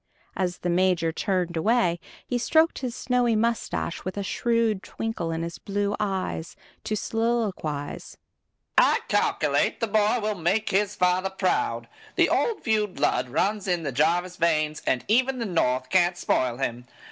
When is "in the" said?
13.67-13.91